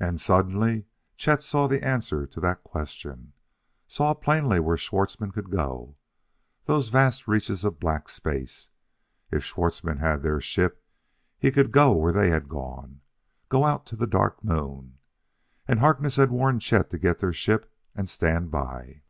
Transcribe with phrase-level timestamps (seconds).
[0.00, 0.86] And suddenly
[1.18, 3.34] Chet saw the answer to that question
[3.86, 5.94] saw plainly where Schwartzmann could go.
[6.64, 8.70] Those vast reaches of black space!
[9.30, 10.82] If Schwartzmann had their ship
[11.38, 13.02] he could go where they had gone
[13.50, 14.96] go out to the Dark Moon....
[15.68, 19.02] And Harkness had warned Chet to get their ship and stand by.